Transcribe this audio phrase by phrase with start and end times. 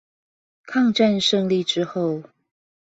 [0.63, 2.23] 抗戰勝利之後